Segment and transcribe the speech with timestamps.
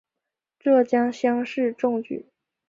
[0.57, 2.25] 浙江乡试中举。